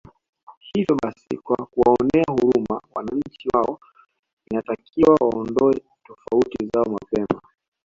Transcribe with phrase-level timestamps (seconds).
[0.73, 3.79] Hivo basi kwa kuwaonea huruma wananchi wao
[4.51, 7.41] inatakiwa waondoe tofauti zao mapema